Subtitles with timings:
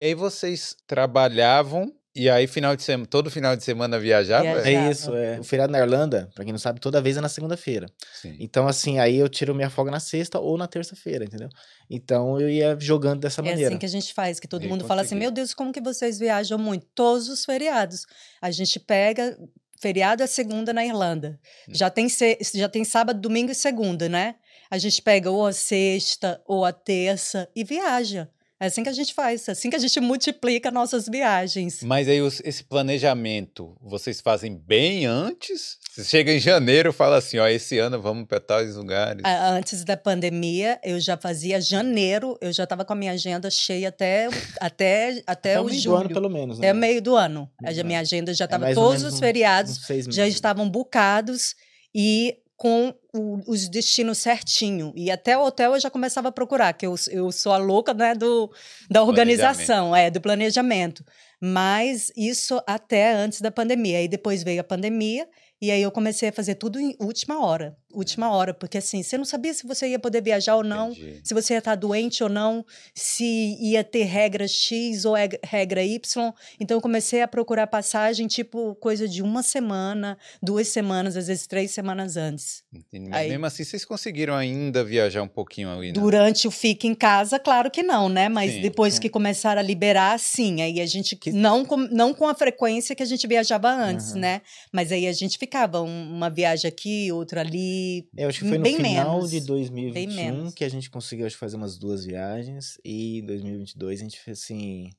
[0.00, 4.42] E aí vocês trabalhavam e aí final de semana, todo final de semana viajava?
[4.42, 4.68] Viajava.
[4.68, 5.38] É isso, é.
[5.38, 7.86] O feriado na Irlanda, pra quem não sabe, toda vez é na segunda-feira.
[8.20, 8.34] Sim.
[8.40, 11.48] Então, assim, aí eu tiro minha folga na sexta ou na terça-feira, entendeu?
[11.88, 13.68] Então eu ia jogando dessa É maneira.
[13.68, 15.20] assim que a gente faz, que todo E mundo fala assim: consegui.
[15.20, 16.86] meu Deus, como que vocês viajam muito?
[16.94, 18.06] Todos os feriados.
[18.40, 19.36] A gente pega.
[19.80, 21.38] Feriado é segunda na Irlanda.
[21.68, 21.72] Hum.
[21.74, 22.06] Já tem,
[22.54, 24.34] já tem sábado, domingo e segunda, né?
[24.70, 28.28] A gente pega ou a sexta ou a terça e viaja.
[28.62, 31.82] É assim que a gente faz, é assim que a gente multiplica nossas viagens.
[31.82, 35.78] Mas aí os- esse planejamento, vocês fazem bem antes?
[35.90, 39.22] Você chega em janeiro e fala assim, ó, esse ano vamos para tais lugares.
[39.24, 43.50] A- Antes da pandemia, eu já fazia janeiro, eu já estava com a minha agenda
[43.50, 44.28] cheia até,
[44.60, 45.96] até, até, Até o meio do julho.
[45.96, 46.58] ano, pelo menos.
[46.58, 46.68] Né?
[46.68, 47.50] Até o meio do ano.
[47.60, 50.14] A Meio do minha agenda já É estava, ou todos os um- feriados meses.
[50.14, 51.54] já estavam bucados
[51.94, 54.92] e com o- os destinos certinho.
[54.94, 57.94] E até o hotel eu já começava a procurar, que eu, eu sou a louca
[57.94, 58.52] né, do,
[58.90, 61.02] da organização, é, do planejamento.
[61.40, 63.96] Mas isso até antes da pandemia.
[63.96, 65.26] Aí depois veio a pandemia
[65.58, 67.78] e aí eu comecei a fazer tudo em última hora.
[67.92, 71.20] Última hora, porque assim, você não sabia se você ia poder viajar ou não, Entendi.
[71.24, 75.82] se você ia estar doente ou não, se ia ter regra X ou eg- regra
[75.82, 76.32] Y.
[76.60, 81.46] Então eu comecei a procurar passagem, tipo, coisa de uma semana, duas semanas, às vezes
[81.46, 82.62] três semanas antes.
[82.72, 83.08] Entendi.
[83.10, 85.92] Mas Aí- mesmo assim, vocês conseguiram ainda viajar um pouquinho ali, né?
[85.94, 88.28] Durante o fique em casa, claro que não, né?
[88.28, 89.00] Mas Sim, depois sim.
[89.00, 90.62] que começaram a liberar, sim.
[90.62, 94.12] Aí a gente, Que- não, com, não com a frequência que a gente viajava antes,
[94.12, 94.20] Aham.
[94.20, 94.42] né?
[94.72, 97.79] Mas aí a gente ficava um- uma viagem aqui, outra ali.
[98.16, 99.30] Eu acho que foi no Bem final menos.
[99.30, 100.54] de Bem 2021 menos.
[100.54, 102.78] que a gente conseguiu acho, fazer umas duas viagens.
[102.84, 104.90] E em 2022 a gente fez assim.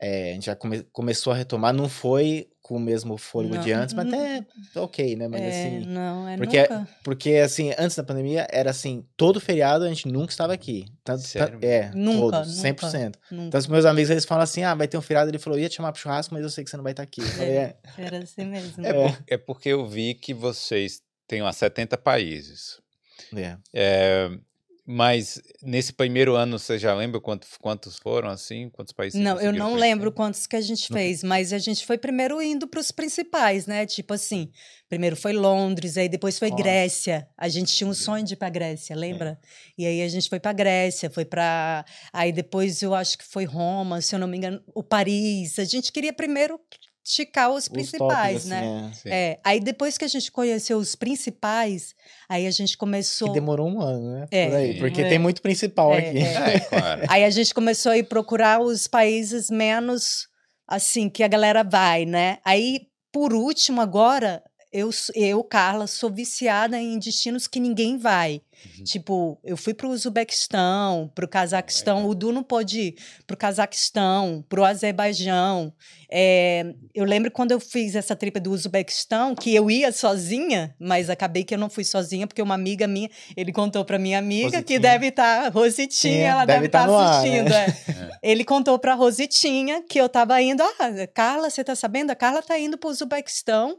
[0.00, 1.72] é, a gente já come- começou a retomar.
[1.72, 4.46] Não foi com o mesmo fôlego de Não, antes, mas não- até
[4.80, 5.28] ok, né?
[5.28, 5.86] Mas é, assim.
[5.86, 6.88] não, é Porque, nunca.
[7.04, 10.84] porque, assim, antes da pandemia, era assim, todo feriado a gente nunca estava aqui.
[11.04, 11.58] Tanto, Sério?
[11.62, 13.18] é, Nunca, todos, 100%.
[13.30, 13.46] nunca.
[13.48, 15.30] Então, os meus amigos, eles falam assim, ah, vai ter um feriado.
[15.30, 17.02] Ele falou, ia te chamar pro churrasco, mas eu sei que você não vai estar
[17.02, 17.22] aqui.
[17.22, 17.76] Falei, é.
[17.96, 18.84] Era assim mesmo.
[18.84, 22.80] É, por- é porque eu vi que vocês têm lá 70 países.
[23.36, 23.56] é.
[23.72, 24.30] É,
[24.86, 28.68] mas nesse primeiro ano, você já lembra quanto- quantos foram, assim?
[28.68, 31.86] Quantos países Não, eu não lembro quantos que a gente Não fez, mas a gente
[31.86, 33.86] foi primeiro indo para os principais, né?
[33.86, 34.50] Tipo assim,
[34.86, 36.62] primeiro foi Londres, aí depois foi Nossa.
[36.62, 37.26] Grécia.
[37.38, 39.40] A gente tinha um sonho de ir para Grécia, lembra?
[39.78, 41.82] E aí a gente foi para Grécia, foi para
[42.12, 45.58] aí depois eu acho que foi Roma, se eu não me engano, o Paris.
[45.58, 46.60] A gente queria primeiro
[47.04, 48.90] esticar os Os principais, tops, né?
[48.90, 49.30] assim, é.
[49.32, 51.94] É, aí depois que a gente conheceu os principais,
[52.28, 54.26] aí a gente começou Que demorou um ano, né?
[54.30, 55.08] É, Por aí, porque É.
[55.08, 56.18] tem muito principal É, aqui.
[56.18, 56.54] é.
[56.54, 57.02] É, claro.
[57.08, 60.26] Aí a gente começou a ir procurar os países menos
[60.66, 62.38] assim que a galera vai, né?
[62.44, 62.80] Aí,
[63.12, 64.42] por último, agora,
[64.74, 68.42] eu, eu Carla, sou viciada em destinos que ninguém vai.
[68.76, 68.84] Uhum.
[68.84, 74.64] Tipo, eu fui pro Uzbequistão, pro Cazaquistão, o Du não pôde ir pro Cazaquistão, pro
[74.64, 75.72] Azerbaijão.
[76.10, 81.08] É, eu lembro quando eu fiz essa tripa do Uzbequistão, que eu ia sozinha, mas
[81.08, 84.50] acabei que eu não fui sozinha, porque uma amiga minha, ele contou pra minha amiga,
[84.50, 84.80] que Rositinha.
[84.80, 87.48] deve estar, Rositinha, Sim, ela deve estar tá ar, assistindo.
[87.48, 87.66] né?
[88.22, 88.30] é.
[88.32, 92.10] Ele contou pra Rositinha que eu tava indo, ah, Carla, você tá sabendo?
[92.10, 93.78] A Carla tá indo pro Uzbequistão,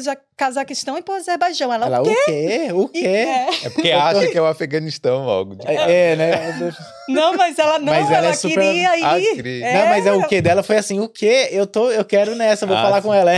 [0.00, 1.72] Za- Cazaquistão e pro Azerbaijão.
[1.72, 2.10] Ela, Ela, o quê?
[2.10, 2.72] o quê?
[2.72, 3.06] O quê?
[3.06, 3.48] é.
[3.64, 5.54] É porque acha que é o Afeganistão logo.
[5.56, 5.66] de.
[5.68, 6.74] É, é, né?
[7.08, 9.04] Não, mas ela não, Mas ela ela, é super- queria ir.
[9.04, 11.48] Ah, cri- Não, mas é o quê dela foi assim, o quê?
[11.52, 13.08] Eu tô, eu quero nessa, vou Ah, falar sim.
[13.08, 13.30] com ela.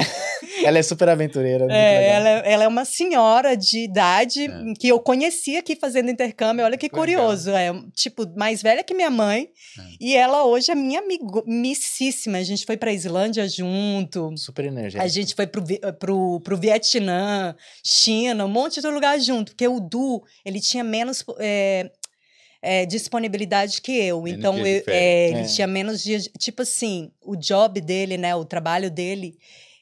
[0.65, 1.67] ela é super aventureira.
[1.71, 4.51] É, ela, é- ela é uma senhora de idade É.
[4.79, 6.65] que eu conheci aqui fazendo intercâmbio.
[6.65, 7.51] Olha que curioso.
[7.51, 9.49] É, tipo, mais velha que minha mãe.
[9.79, 9.83] É.
[10.01, 12.39] E ela hoje é minha amigo, amicíssima.
[12.39, 14.33] A gente foi pra Islândia junto.
[14.37, 15.03] Super energética.
[15.03, 15.63] A gente foi pro,
[15.99, 19.51] pro, pro Vietnã, China, um monte de lugar junto.
[19.51, 21.91] Porque o Du, ele tinha menos é,
[22.63, 24.23] é, disponibilidade que eu.
[24.23, 24.87] Menos então, eu- férias.
[24.89, 26.31] é, ele tinha menos dias.
[26.39, 28.33] Tipo assim, o job dele, né?
[28.37, 29.37] O trabalho dele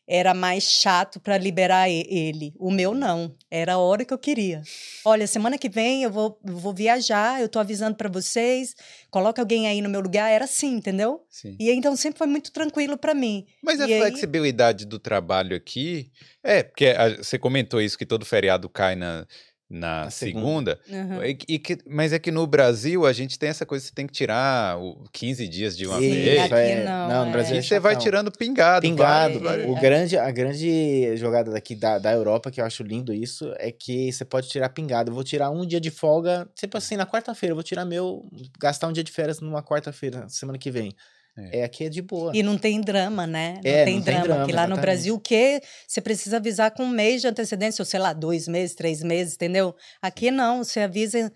[0.06, 2.52] era mais chato para liberar ele.
[2.58, 3.34] O meu não.
[3.50, 4.62] Era a hora que eu queria.
[5.04, 8.74] Olha, semana que vem eu vou, vou viajar, eu tô avisando para vocês.
[9.10, 10.30] Coloca alguém aí no meu lugar.
[10.30, 11.20] Era assim, entendeu?
[11.30, 11.56] Sim.
[11.58, 13.46] E então sempre foi muito tranquilo para mim.
[13.62, 16.10] Mas a E aí- flexibilidade do trabalho aqui.
[16.42, 19.26] É, porque a- você comentou isso que todo feriado cai na,
[19.74, 20.78] na segunda.
[20.86, 21.14] segunda.
[21.16, 21.24] Uhum.
[21.24, 24.06] E, e que- mas é que no Brasil a gente tem essa coisa, você tem
[24.06, 26.42] que tirar o 15 dias de uma Sim, vez.
[26.44, 27.32] aqui é- não, não, no é.
[27.32, 28.82] Brasil E é você vai tirando pingado.
[28.82, 29.40] Pingado.
[29.40, 29.68] vários.
[29.70, 33.70] O grande, a grande jogada daqui da, da Europa, que eu acho lindo isso, é
[33.72, 35.10] que você pode tirar pingado.
[35.10, 37.50] Eu vou tirar um dia de folga, tipo assim, na quarta-feira.
[37.52, 38.24] Eu vou tirar meu,
[38.60, 40.92] gastar um dia de férias numa quarta-feira, semana que vem.
[41.36, 41.60] É.
[41.60, 42.30] É, aqui é de boa.
[42.34, 43.60] E não tem drama, né?
[43.64, 44.24] Não, É, tem, não tem drama.
[44.24, 44.80] drama, Porque lá no exatamente.
[44.82, 45.60] Brasil, o quê?
[45.86, 49.34] Você precisa avisar com um mês de antecedência, ou sei lá, dois meses, três meses,
[49.34, 49.74] entendeu?
[50.00, 51.32] Aqui não, você avisa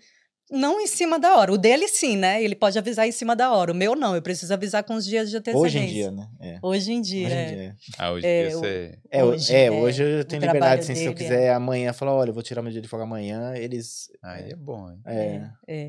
[0.51, 1.53] não em cima da hora.
[1.53, 2.43] O dele sim, né?
[2.43, 3.71] Ele pode avisar em cima da hora.
[3.71, 5.65] O meu não, eu preciso avisar com os dias de antecedência.
[5.65, 6.27] Hoje em dia, né?
[6.39, 6.59] É.
[6.61, 7.27] Hoje em dia.
[7.27, 7.55] Hoje em é.
[7.55, 7.75] dia.
[7.97, 8.99] Ah, hoje É, é, você...
[9.11, 11.27] É, Hoje, é, é, hoje eu tenho liberdade, assim, se eu dele, é.
[11.29, 14.09] quiser amanhã falar, olha, eu vou tirar meu dia de folga amanhã, eles...
[14.21, 14.99] Aí é bom, hein?
[15.05, 15.85] É, É.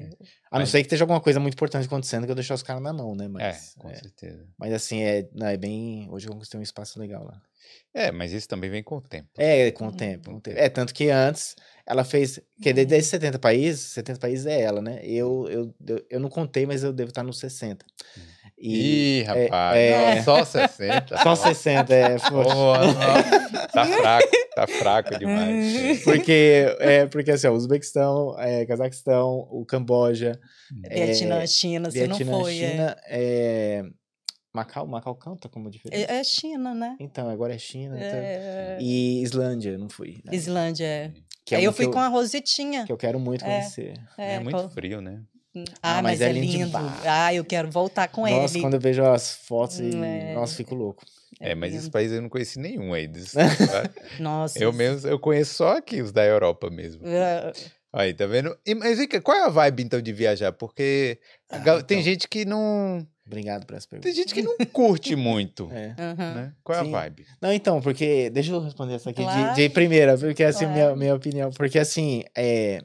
[0.50, 2.62] a não Mas- ser que esteja alguma coisa muito importante acontecendo que eu deixar os
[2.62, 3.24] caras na mão, né?
[3.24, 3.94] É, Mas, com é.
[3.94, 4.46] certeza.
[4.58, 6.08] Mas assim, é, não, é bem...
[6.10, 7.40] Hoje eu conquistei um espaço legal lá.
[7.92, 9.28] É, mas isso também vem com o tempo.
[9.36, 9.92] É, com o Hum.
[9.92, 10.30] tempo.
[10.30, 10.58] Com o o tempo.
[10.58, 12.40] É, tanto que antes ela fez.
[12.62, 15.00] Que de- desses 70 países, 70 países é ela, né?
[15.02, 15.74] Eu, eu,
[16.08, 17.84] eu, não contei, mas eu devo estar nos 60.
[18.62, 21.16] Ih, rapaz, é- não, só 60.
[21.18, 22.16] Só 60, é.
[22.30, 26.00] Não, tá fraco, tá fraco demais.
[26.04, 30.38] Porque, é, porque assim, ó, Uzbequistão, é, Cazaquistão, o Camboja,
[30.84, 32.58] É, Vietnã, China, você Vietnã, não foi.
[32.58, 32.70] é.
[32.70, 33.82] China, é...
[34.52, 36.10] Macau, Macau conta como diferente?
[36.10, 36.96] É, é China, né?
[36.98, 37.96] Então, agora é China.
[37.96, 38.78] então- É...
[38.80, 40.20] E Islândia, não fui.
[40.24, 40.34] né?
[40.34, 41.12] Islândia, é.
[41.44, 42.84] Que é Aí eu fui que com a Rositinha.
[42.84, 43.48] Que eu quero muito É.
[43.48, 43.94] conhecer.
[44.18, 45.20] É, muito qual- frio, né?
[45.82, 46.78] Ah, Ah, mas, mas é é lindo lindo.
[47.04, 48.60] Ah, eu quero voltar com Nossa, ele.
[48.62, 49.84] quando eu vejo as fotos e.
[49.96, 50.32] Hum, é.
[50.34, 51.04] Nossa, fico louco.
[51.40, 51.78] É, mas lindo.
[51.80, 53.08] esses países eu não conheci nenhum aí.
[53.08, 53.32] Dos,
[54.20, 54.58] Nossa.
[54.62, 57.04] eu mesmo, eu conheço só aqui, os da Europa mesmo.
[57.06, 57.52] É,
[57.92, 58.56] Aí, tá vendo?
[58.64, 60.52] E, mas qual é a vibe então de viajar?
[60.52, 61.18] Porque
[61.50, 62.04] a gal- tem então.
[62.04, 63.04] gente que não.
[63.30, 64.08] Obrigado por essa pergunta.
[64.08, 65.70] Tem gente que não curte muito.
[65.72, 65.94] É.
[65.96, 66.52] Né?
[66.64, 66.88] Qual é Sim.
[66.88, 67.24] a vibe?
[67.40, 68.28] Não, então, porque.
[68.30, 69.54] Deixa eu responder essa aqui de- Claro.
[69.54, 70.98] de, primeira, porque essa é a minha, Claro.
[70.98, 71.50] minha opinião.
[71.50, 72.80] Porque assim, é,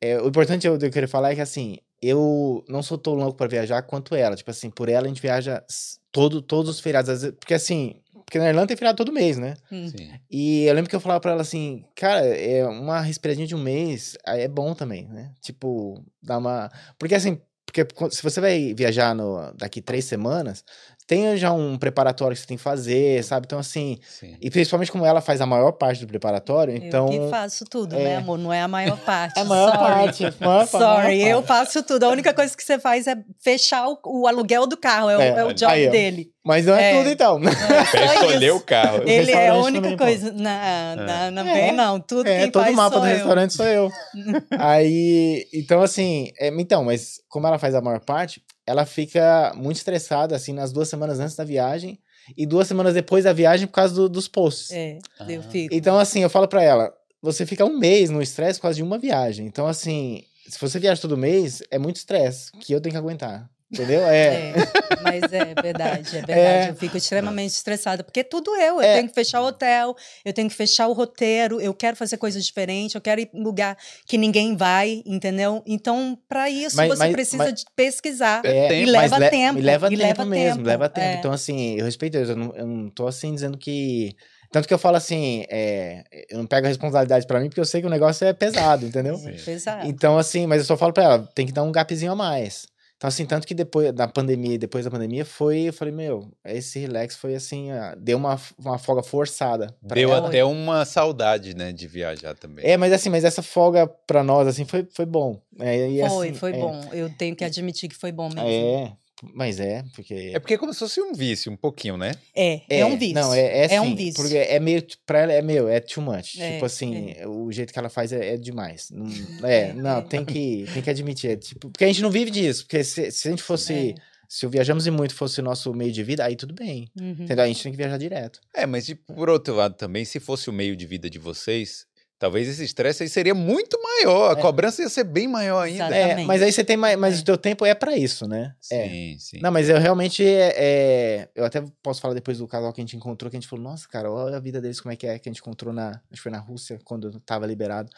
[0.00, 3.36] é, o importante eu, eu querer falar é que assim, eu não sou tão louco
[3.36, 4.34] pra viajar quanto ela.
[4.34, 5.62] Tipo assim, por ela a gente viaja
[6.10, 7.22] todo, todos os feriados.
[7.38, 9.54] Porque assim, porque na Irlanda tem feriado todo mês, né?
[9.70, 9.88] Hum.
[9.88, 10.10] Sim.
[10.30, 13.62] E eu lembro que eu falava pra ela assim, cara, é uma respiradinha de um
[13.62, 15.32] mês é bom também, né?
[15.42, 16.70] Tipo, dá uma.
[16.98, 17.40] Porque assim,
[17.70, 20.64] porque qu- se você vai viajar no, daqui três semanas,
[21.10, 23.44] tem já um preparatório que você tem que fazer, sabe?
[23.44, 24.36] Então, assim, Sim.
[24.40, 27.12] e principalmente como ela faz a maior parte do preparatório, então.
[27.12, 27.98] eu que faço tudo, é.
[28.04, 28.38] né, amor?
[28.38, 29.36] Não é a maior parte.
[29.36, 29.78] É a maior sorry.
[29.92, 30.22] parte.
[30.22, 31.48] maior pa- maior Sorry, eu parte.
[31.48, 32.04] faço tudo.
[32.04, 35.10] A única coisa que você faz é fechar o, o aluguel do carro.
[35.10, 36.30] É, o- É, é o job aí, dele.
[36.44, 36.96] Mas não é, É.
[36.98, 37.40] tudo, então.
[37.42, 39.02] É escolher o carro.
[39.04, 40.04] Ele é a única também, pô.
[40.04, 40.32] coisa.
[40.32, 41.54] Não, não, não É.
[41.54, 42.00] vem, não.
[42.00, 43.14] Tudo É, quem todo faz o mapa sou do eu.
[43.16, 43.90] restaurante sou eu.
[44.58, 49.76] Aí, então assim, é, então, mas como ela faz a maior parte, ela fica muito
[49.76, 51.98] estressada, assim, nas duas semanas antes da viagem
[52.36, 54.70] e duas semanas depois da viagem por causa do- dos posts.
[54.70, 55.50] É, eu Ah.
[55.50, 55.74] fico.
[55.74, 58.82] Então, assim, eu falo pra ela, você fica um mês no estresse por causa de
[58.82, 59.46] uma viagem.
[59.46, 63.48] Então, assim, se você viaja todo mês, é muito estresse que eu tenho que aguentar.
[63.72, 64.00] Entendeu?
[64.06, 64.50] É.
[64.50, 64.54] É,
[65.02, 66.32] mas é verdade, é verdade.
[66.32, 66.70] É.
[66.70, 68.76] Eu fico extremamente estressada, porque tudo eu.
[68.76, 68.96] Eu É.
[68.96, 69.94] tenho que fechar o hotel,
[70.24, 73.42] eu tenho que fechar o roteiro, eu quero fazer coisas diferentes, eu quero ir em
[73.42, 73.76] lugar
[74.06, 75.62] que ninguém vai, entendeu?
[75.64, 78.42] Então, para isso, Mas- você mas- precisa mas- de pesquisar.
[78.44, 81.06] É, E tempo, leva le- tempo, E leva e tempo leva mesmo, tempo, leva tempo.
[81.06, 81.14] é.
[81.14, 82.32] Então, assim, eu respeito isso.
[82.32, 84.14] Eu não, eu não tô assim dizendo que.
[84.52, 87.64] Tanto que eu falo assim, é, eu não pego a responsabilidade pra mim, porque eu
[87.64, 89.14] sei que o negócio é pesado, entendeu?
[89.16, 89.30] Sim.
[89.44, 89.86] Pesado.
[89.86, 92.66] Então, assim, mas eu só falo pra ela, tem que dar um gapzinho a mais.
[93.00, 96.78] Então, assim, tanto que depois da pandemia, depois da pandemia, foi, eu falei, meu, esse
[96.78, 99.74] relax foi assim, deu uma, uma folga forçada.
[99.88, 100.28] pra Deu ela.
[100.28, 102.62] até uma saudade, né, de viajar também.
[102.62, 105.40] É, mas assim, mas essa folga pra nós, assim, foi, foi bom.
[105.58, 106.78] É, e, foi, assim, foi é, bom.
[106.92, 108.46] Eu tenho que admitir que foi bom mesmo.
[108.46, 108.92] É,
[109.34, 110.32] mas é, porque...
[110.34, 112.12] É porque é como se fosse um vício, um pouquinho, né?
[112.34, 113.14] É, é, um vício.
[113.14, 114.22] Não, é, é, É um sim, vício.
[114.22, 116.38] Porque é meio, pra ela é meu, é too much.
[116.38, 118.88] É, tipo assim, o jeito que ela faz é, é demais.
[118.90, 119.06] Não,
[119.48, 120.02] é, É, não, é.
[120.02, 121.30] tem que, tem que admitir.
[121.32, 122.64] É, tipo, porque a gente não vive disso.
[122.64, 123.94] Porque se, se a gente fosse, É.
[124.28, 126.88] se o Viajamos e Muito fosse o nosso meio de vida, aí tudo bem.
[126.98, 127.10] Uhum.
[127.20, 127.44] Entendeu?
[127.44, 128.40] A gente tem que viajar direto.
[128.54, 131.84] É, mas por outro lado também, se fosse o meio de vida de vocês,
[132.20, 134.42] talvez esse estresse aí seria muito maior, a É.
[134.42, 135.86] cobrança ia ser bem maior ainda.
[135.96, 137.22] É, mas aí você tem mais, mas É.
[137.22, 138.54] o teu tempo é pra isso, né?
[138.70, 138.88] É.
[138.88, 139.40] Sim, sim.
[139.42, 142.84] Não, mas eu realmente, é, é, eu até posso falar depois do casal que a
[142.84, 145.06] gente encontrou, que a gente falou, nossa, cara, olha a vida deles, como é que
[145.06, 147.90] é, que a gente encontrou na, acho que foi na Rússia, quando tava liberado.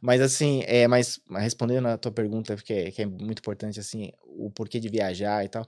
[0.00, 4.10] Mas assim, é, mas respondendo a tua pergunta, que é, que é muito importante, assim,
[4.24, 5.66] o porquê de viajar e tal.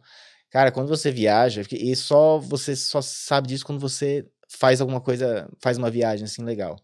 [0.51, 5.47] Cara, quando você viaja, e só você só sabe disso quando você faz alguma coisa,
[5.63, 6.77] faz uma viagem, assim, legal.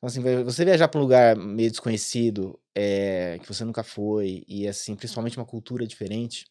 [0.00, 4.66] Então, assim, você viajar para um lugar meio desconhecido, é, que você nunca foi, e
[4.66, 6.46] assim, principalmente uma cultura diferente,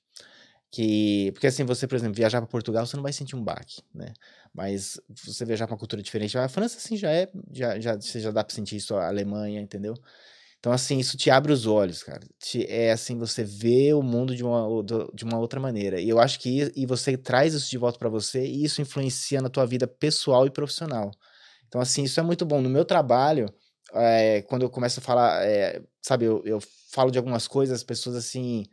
[0.72, 3.82] que porque assim você por exemplo viajar para Portugal você não vai sentir um baque
[3.94, 4.14] né?
[4.54, 8.20] Mas você viajar para uma cultura diferente a França assim já é já, já você
[8.20, 9.96] já dá para sentir isso a Alemanha entendeu?
[10.60, 12.22] Então assim isso te abre os olhos cara.
[12.40, 14.68] Te- é assim você vê o mundo de uma
[15.14, 16.02] de uma outra maneira.
[16.02, 19.42] E eu acho que e você traz isso de volta para você e isso influencia
[19.42, 21.12] na tua vida pessoal e profissional
[21.70, 23.46] então assim isso é muito bom no meu trabalho
[23.94, 26.60] é, quando eu começo a falar é, sabe eu, eu
[26.92, 28.66] falo de algumas coisas as pessoas assim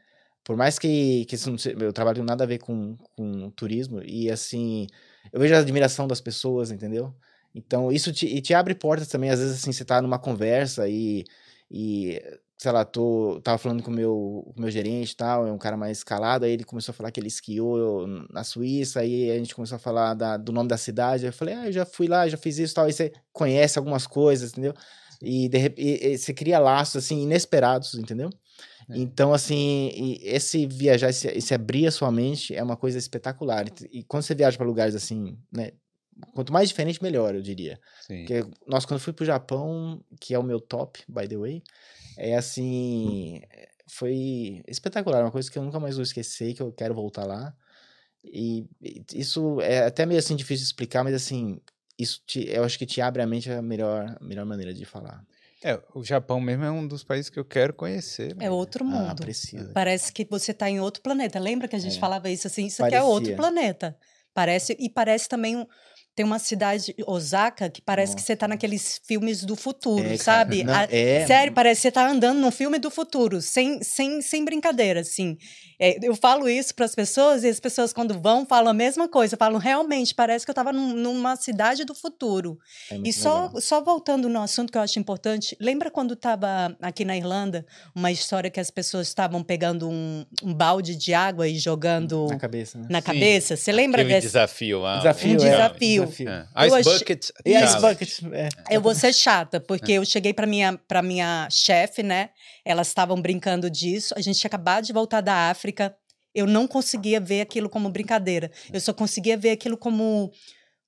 [0.46, 4.00] por mais que, que isso não seja, eu trabalho nada a ver com, com turismo,
[4.00, 4.86] e assim,
[5.32, 7.12] eu vejo a admiração das pessoas, entendeu?
[7.52, 11.24] Então, isso te, te abre portas também, às vezes, assim, você tá numa conversa e,
[11.68, 12.22] e
[12.58, 15.52] sei lá, tô, tava falando com o meu, com o meu gerente e tal, é
[15.52, 19.30] um cara mais escalado, aí ele começou a falar que ele esquiou na Suíça, aí
[19.30, 21.72] a gente começou a falar da, do nome da cidade, aí eu falei, ah, eu
[21.72, 24.74] já fui lá, já fiz isso e tal, aí você conhece algumas coisas, entendeu?
[25.20, 28.30] E, de, e, e você cria laços, assim, inesperados, entendeu?
[28.88, 28.98] É.
[28.98, 33.66] Então, assim, esse viajar, esse, esse, abrir a sua mente é uma coisa espetacular.
[33.90, 35.72] E quando você viaja para lugares assim, né?
[36.34, 37.78] Quanto mais diferente, melhor, eu diria.
[38.06, 38.24] Sim.
[38.24, 41.62] Porque nós, quando fui pro Japão, que é o meu top, by the way,
[42.16, 43.42] é assim.
[43.88, 47.54] Foi espetacular, uma coisa que eu nunca mais vou esquecer, que eu quero voltar lá.
[48.24, 48.66] E
[49.14, 51.60] isso é até meio assim difícil de explicar, mas assim,
[51.98, 55.24] isso te, eu acho que te abre a mente a melhor, melhor maneira de falar.
[55.62, 58.36] É, o Japão mesmo é um dos países que eu quero conhecer.
[58.38, 59.10] É outro ah, mundo.
[59.10, 59.70] Ah, precisa.
[59.72, 61.38] Parece que você está em outro planeta.
[61.38, 62.00] Lembra que a gente é.
[62.00, 62.66] falava isso assim?
[62.66, 62.98] Isso Parecia.
[62.98, 63.96] aqui é outro planeta.
[64.34, 65.66] Parece e parece também um,
[66.16, 68.16] tem uma cidade, Osaka, que parece Nossa.
[68.16, 70.64] que você tá naqueles filmes do futuro, é, sabe?
[70.64, 71.26] Não, a, é...
[71.26, 75.36] Sério, parece que você tá andando num filme do futuro, sem, sem, sem brincadeira, assim.
[75.78, 79.08] É, eu falo isso para as pessoas e as pessoas, quando vão, falam a mesma
[79.08, 79.36] coisa.
[79.36, 82.58] Falam, realmente, parece que eu estava num, numa cidade do futuro.
[82.90, 87.04] É e só, só voltando no assunto que eu acho importante, lembra quando estava aqui
[87.04, 91.58] na Irlanda, uma história que as pessoas estavam pegando um, um, balde de água e
[91.58, 92.26] jogando.
[92.30, 92.86] Na cabeça, né?
[92.88, 93.04] Na Sim.
[93.04, 93.54] cabeça.
[93.54, 94.96] Você lembra Aquele desse desafio lá?
[94.96, 95.50] Desafio, um é.
[95.50, 96.05] desafio.
[96.06, 96.66] É.
[96.66, 97.28] Ice Bucket.
[97.44, 98.22] E Ice Bucket.
[98.32, 98.48] É.
[98.70, 99.94] Eu vou ser chata, porque é.
[99.96, 102.30] eu cheguei para minha, pra minha chefe, né?
[102.64, 104.14] Elas estavam brincando disso.
[104.16, 105.94] A gente tinha acabado de voltar da África.
[106.34, 108.50] Eu não conseguia ver aquilo como brincadeira.
[108.72, 110.30] Eu só conseguia ver aquilo como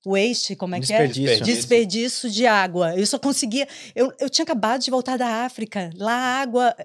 [0.05, 1.23] waste, como é desperdício.
[1.23, 1.53] que é?
[1.53, 2.95] Desperdício de água.
[2.95, 3.67] Eu só conseguia.
[3.95, 5.89] Eu, eu tinha acabado de voltar da África.
[5.95, 6.75] Lá a água.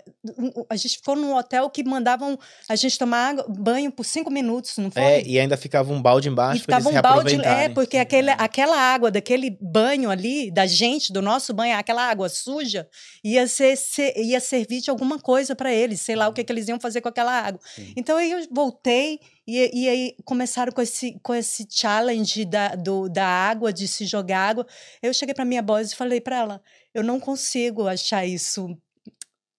[0.69, 4.77] A gente ficou num hotel que mandavam a gente tomar água, banho por cinco minutos,
[4.79, 5.03] não foi?
[5.03, 6.59] É, e ainda ficava um balde embaixo.
[6.59, 7.41] E ficava um balde.
[7.45, 12.29] É, porque aquele, aquela água daquele banho ali, da gente, do nosso banho, aquela água
[12.29, 12.89] suja,
[13.23, 16.01] ia, ser, ser ia servir de alguma coisa para eles.
[16.01, 17.61] Sei lá o que, que eles iam fazer com aquela água.
[17.75, 17.93] Sim.
[17.97, 23.09] Então aí eu voltei e, e aí começaram com esse, com esse challenge da, do,
[23.09, 24.67] da água, de se jogar água.
[25.03, 26.63] Eu cheguei para minha boss e falei para ela:
[26.95, 28.77] eu não consigo achar isso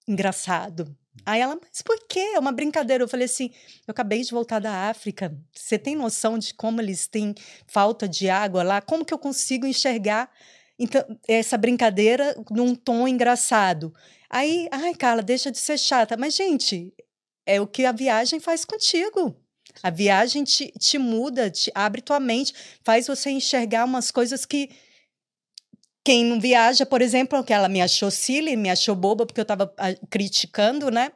[0.08, 0.96] engraçado.
[1.24, 2.20] Aí ela, mas por quê?
[2.34, 3.04] É uma brincadeira.
[3.04, 3.50] Eu falei assim:
[3.86, 5.36] eu acabei de voltar da África.
[5.54, 7.34] Você tem noção de como eles têm
[7.66, 8.80] falta de água lá?
[8.80, 10.30] Como que eu consigo enxergar
[10.78, 13.94] então, essa brincadeira num tom engraçado?
[14.28, 16.16] Aí, ai, Carla, deixa de ser chata.
[16.16, 16.92] Mas, gente,
[17.46, 19.45] é o que a viagem faz contigo.
[19.82, 24.70] A viagem te, te muda, te abre tua mente, faz você enxergar umas coisas que
[26.04, 29.42] quem não viaja, por exemplo, que ela me achou silly, me achou boba porque eu
[29.42, 31.10] estava ah, criticando, né?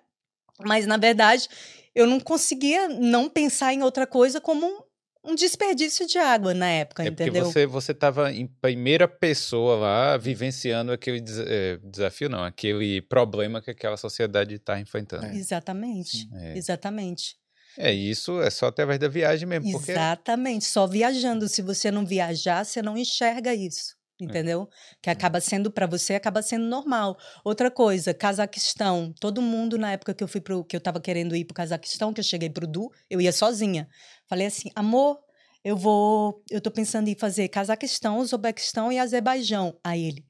[0.65, 1.49] Mas na verdade,
[1.95, 6.69] eu não conseguia não pensar em outra coisa como um, um desperdício de água na
[6.69, 7.45] época, é entendeu?
[7.45, 13.01] Porque você você estava em primeira pessoa lá vivenciando aquele des é, desafio, não, aquele
[13.01, 15.27] problema que aquela sociedade está enfrentando.
[15.27, 15.37] É.
[15.37, 16.59] Exatamente, é.
[16.59, 17.40] exatamente.
[17.79, 19.71] É, isso é só através da viagem mesmo.
[19.73, 19.93] Porque...
[19.93, 21.49] Exatamente, só viajando.
[21.49, 23.95] Se você não viajar, você não enxerga isso.
[24.21, 24.25] É.
[24.25, 24.69] Entendeu?
[24.71, 24.97] É.
[25.03, 27.17] Que acaba sendo para você, acaba sendo normal.
[27.45, 29.15] Outra coisa, Cazaquistão.
[29.19, 32.13] Todo mundo na época que eu fui pro que eu tava querendo ir pro Cazaquistão,
[32.13, 33.89] que eu cheguei pro Du, eu ia sozinha.
[34.29, 35.19] Falei assim: "Amor,
[35.65, 39.79] eu vou, eu tô pensando em fazer Cazaquistão, Uzbequistão e Azerbaijão".
[39.83, 40.27] Aí ele: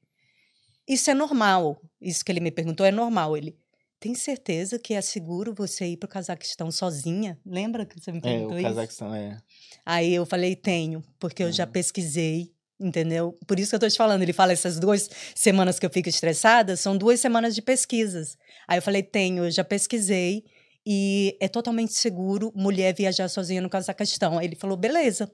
[0.88, 1.80] "Isso é normal".
[2.00, 3.58] Isso que ele me perguntou é normal, ele.
[4.00, 7.38] Tem certeza que é seguro você ir para o Cazaquistão sozinha?
[7.44, 9.16] Lembra que você me perguntou é, o Cazaquistão, isso?
[9.16, 9.38] é.
[9.84, 11.52] Aí eu falei, tenho, porque eu uhum.
[11.52, 13.38] já pesquisei, entendeu?
[13.46, 14.22] Por isso que eu estou te falando.
[14.22, 18.38] Ele fala, essas duas semanas que eu fico estressada, são duas semanas de pesquisas.
[18.66, 20.44] Aí eu falei, tenho, eu já pesquisei
[20.86, 24.38] e é totalmente seguro mulher viajar sozinha no Cazaquistão.
[24.38, 25.30] Aí ele falou, beleza.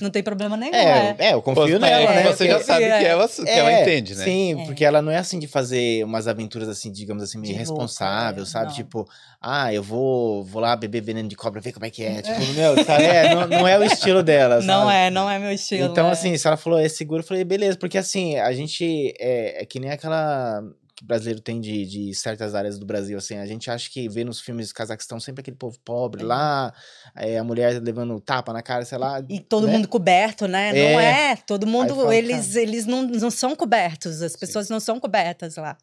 [0.00, 0.74] Não tem problema nenhum.
[0.74, 1.26] É, é.
[1.26, 2.22] é eu confio nela, né?
[2.24, 4.24] Você já sabe é, que, ela, que é, ela entende, né?
[4.24, 4.66] Sim, é.
[4.66, 8.66] porque ela não é assim de fazer umas aventuras assim, digamos assim, meio responsável, sabe?
[8.66, 8.74] Não.
[8.74, 9.08] Tipo,
[9.40, 12.22] ah, eu vou, vou lá beber veneno de cobra, ver como é que é.
[12.22, 13.04] Tipo, meu, sabe?
[13.04, 14.66] É, não, não, é o estilo dela, sabe?
[14.66, 15.86] Não é, não é meu estilo.
[15.86, 19.62] Então, assim, se ela falou é seguro, eu falei, beleza, porque assim, a gente é,
[19.62, 20.62] é que nem aquela
[20.96, 24.08] que o brasileiro tem de, de certas áreas do Brasil, assim, a gente acha que
[24.08, 26.24] vê nos filmes do Cazaquistão sempre aquele povo pobre é.
[26.24, 26.72] lá,
[27.16, 29.20] é, a mulher levando tapa na cara, sei lá.
[29.28, 29.72] E todo né?
[29.72, 30.76] mundo coberto, né?
[30.76, 30.92] É.
[30.92, 34.72] Não é, todo mundo, fala, eles, eles não, não são cobertos, as pessoas Sim.
[34.72, 35.76] não são cobertas lá.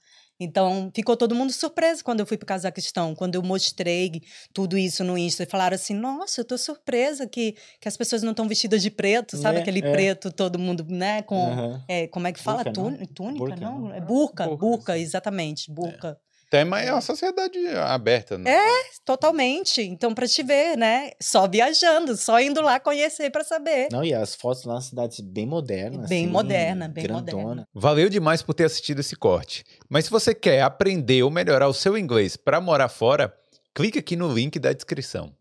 [0.44, 4.76] Então, ficou todo mundo surpreso quando eu fui para o Cazaquistão, quando eu mostrei tudo
[4.76, 5.44] isso no Insta.
[5.44, 8.90] E falaram assim: nossa, eu tô surpresa que, que as pessoas não estão vestidas de
[8.90, 9.60] preto, sabe?
[9.60, 9.92] É, Aquele é.
[9.92, 11.22] preto, todo mundo, né?
[11.22, 11.36] Com.
[11.36, 11.82] Uhum.
[11.88, 12.64] É, como é que fala?
[12.64, 13.38] Burca, Túnica, não?
[13.38, 13.94] Burca, não?
[13.94, 16.18] É burca, burca, burca exatamente, burca.
[16.52, 18.52] Tema é uma sociedade aberta, né?
[18.52, 19.82] É, totalmente.
[19.82, 21.12] Então, pra te ver, né?
[21.22, 23.88] Só viajando, só indo lá conhecer pra saber.
[23.90, 26.06] Não, e as fotos lá na cidade bem moderna.
[26.10, 27.38] Bem assim, moderna, bem grandona.
[27.38, 27.68] moderna.
[27.74, 29.64] Valeu demais por ter assistido esse corte.
[29.90, 33.34] Mas se você quer aprender ou melhorar o seu inglês para morar fora,
[33.74, 35.34] clique aqui no link da descrição.